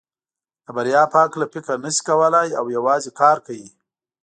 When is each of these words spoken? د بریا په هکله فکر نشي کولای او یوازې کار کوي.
د 0.65 0.67
بریا 0.75 1.03
په 1.11 1.17
هکله 1.23 1.45
فکر 1.53 1.75
نشي 1.85 2.01
کولای 2.09 2.47
او 2.59 2.65
یوازې 2.77 3.11
کار 3.21 3.37
کوي. 3.45 3.69